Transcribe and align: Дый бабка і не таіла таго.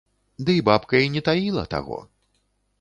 Дый 0.47 0.61
бабка 0.69 1.03
і 1.09 1.13
не 1.17 1.23
таіла 1.29 1.69
таго. 1.77 2.03